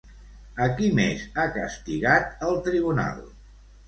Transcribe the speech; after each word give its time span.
A 0.63 0.69
qui 0.77 0.87
més 0.99 1.25
ha 1.35 1.45
castigat 1.57 2.41
el 2.47 2.57
Tribunal? 2.69 3.21